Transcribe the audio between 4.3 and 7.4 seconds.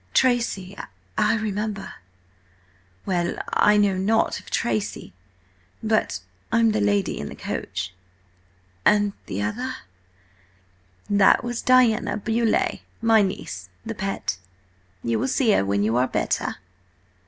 of Tracy, but I'm the lady in the